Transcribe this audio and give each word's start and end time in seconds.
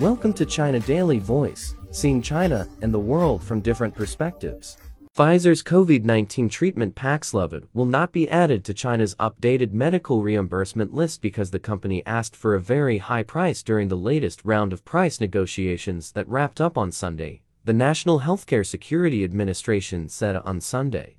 Welcome 0.00 0.32
to 0.34 0.46
China 0.46 0.80
Daily 0.80 1.18
Voice, 1.18 1.74
seeing 1.90 2.22
China 2.22 2.68
and 2.82 2.94
the 2.94 2.98
world 2.98 3.42
from 3.42 3.60
different 3.60 3.94
perspectives. 3.94 4.76
Pfizer's 5.16 5.62
COVID-19 5.64 6.48
treatment 6.48 6.94
Paxlovid 6.94 7.66
will 7.74 7.84
not 7.84 8.12
be 8.12 8.28
added 8.30 8.64
to 8.64 8.72
China's 8.72 9.16
updated 9.16 9.72
medical 9.72 10.22
reimbursement 10.22 10.94
list 10.94 11.20
because 11.20 11.50
the 11.50 11.58
company 11.58 12.06
asked 12.06 12.36
for 12.36 12.54
a 12.54 12.60
very 12.60 12.98
high 12.98 13.24
price 13.24 13.62
during 13.62 13.88
the 13.88 13.96
latest 13.96 14.44
round 14.44 14.72
of 14.72 14.84
price 14.84 15.20
negotiations 15.20 16.12
that 16.12 16.28
wrapped 16.28 16.60
up 16.60 16.78
on 16.78 16.92
Sunday, 16.92 17.42
the 17.64 17.72
National 17.72 18.20
Healthcare 18.20 18.64
Security 18.64 19.24
Administration 19.24 20.08
said 20.08 20.36
on 20.36 20.60
Sunday. 20.60 21.16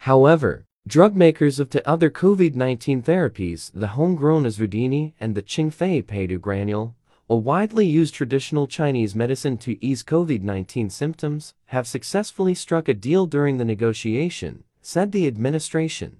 However, 0.00 0.64
drug 0.86 1.16
makers 1.16 1.58
of 1.58 1.70
the 1.70 1.86
other 1.88 2.08
COVID-19 2.08 3.02
therapies, 3.02 3.72
the 3.74 3.88
homegrown 3.88 4.44
Azvudine 4.44 5.14
and 5.18 5.34
the 5.34 5.42
Qingfei 5.42 6.04
Paidu 6.04 6.40
granule, 6.40 6.94
a 7.28 7.34
widely 7.34 7.84
used 7.84 8.14
traditional 8.14 8.68
Chinese 8.68 9.12
medicine 9.12 9.58
to 9.58 9.84
ease 9.84 10.04
COVID-19 10.04 10.92
symptoms, 10.92 11.54
have 11.66 11.88
successfully 11.88 12.54
struck 12.54 12.88
a 12.88 12.94
deal 12.94 13.26
during 13.26 13.58
the 13.58 13.64
negotiation, 13.64 14.62
said 14.80 15.10
the 15.10 15.26
administration. 15.26 16.18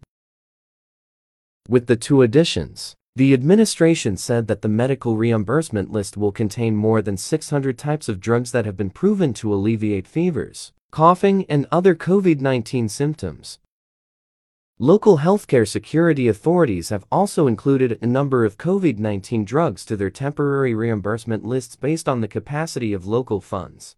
With 1.69 1.87
the 1.87 1.97
two 1.97 2.23
additions, 2.23 2.97
the 3.15 3.33
administration 3.33 4.17
said 4.17 4.49
that 4.49 4.63
the 4.63 4.69
medical 4.69 5.17
reimbursement 5.17 5.93
list 5.93 6.17
will 6.17 6.33
contain 6.33 6.75
more 6.75 7.01
than 7.03 7.17
600 7.17 7.79
types 7.79 8.09
of 8.09 8.19
drugs 8.19 8.51
that 8.51 8.65
have 8.65 8.77
been 8.77 8.91
proven 8.91 9.33
to 9.35 9.55
alleviate 9.55 10.09
fevers, 10.09 10.73
coughing, 10.91 11.47
and 11.49 11.69
other 11.71 11.95
COVID-19 11.95 12.91
symptoms, 12.91 13.61
Local 14.79 15.21
healthcare 15.21 15.67
security 15.67 16.29
authorities 16.29 16.91
have 16.91 17.07
also 17.11 17.47
included 17.47 17.99
a 18.03 18.07
number 18.07 18.45
of 18.45 18.59
COVID-19 18.59 19.47
drugs 19.47 19.87
to 19.87 19.97
their 19.97 20.11
temporary 20.11 20.75
reimbursement 20.75 21.47
lists 21.47 21.77
based 21.77 22.07
on 22.07 22.21
the 22.21 22.29
capacity 22.29 22.93
of 22.93 23.07
local 23.07 23.41
funds. 23.41 23.97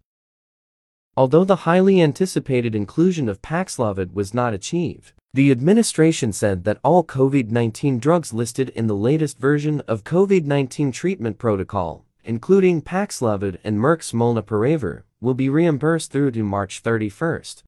Although 1.16 1.42
the 1.42 1.66
highly 1.66 2.00
anticipated 2.00 2.76
inclusion 2.76 3.28
of 3.28 3.42
Paxlovid 3.42 4.14
was 4.14 4.32
not 4.32 4.54
achieved, 4.54 5.14
the 5.34 5.50
administration 5.50 6.32
said 6.32 6.62
that 6.62 6.78
all 6.84 7.02
COVID-19 7.02 7.98
drugs 7.98 8.32
listed 8.32 8.68
in 8.68 8.86
the 8.86 8.94
latest 8.94 9.36
version 9.40 9.80
of 9.88 10.04
COVID-19 10.04 10.92
treatment 10.92 11.38
protocol, 11.38 12.04
including 12.22 12.82
Paxlovid 12.82 13.58
and 13.64 13.80
Merck's 13.80 14.12
Molnupiravir, 14.12 15.02
will 15.20 15.34
be 15.34 15.48
reimbursed 15.48 16.12
through 16.12 16.30
to 16.30 16.44
March 16.44 16.84
31st. 16.84 17.64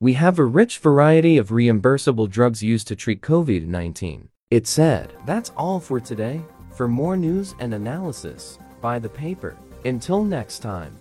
We 0.00 0.12
have 0.12 0.38
a 0.38 0.44
rich 0.44 0.78
variety 0.78 1.38
of 1.38 1.48
reimbursable 1.48 2.30
drugs 2.30 2.62
used 2.62 2.86
to 2.86 2.94
treat 2.94 3.20
COVID-19. 3.20 4.28
It 4.48 4.68
said, 4.68 5.12
that's 5.26 5.50
all 5.56 5.80
for 5.80 5.98
today. 5.98 6.40
For 6.70 6.86
more 6.86 7.16
news 7.16 7.56
and 7.58 7.74
analysis, 7.74 8.60
buy 8.80 9.00
the 9.00 9.08
paper. 9.08 9.56
Until 9.84 10.22
next 10.22 10.60
time. 10.60 10.96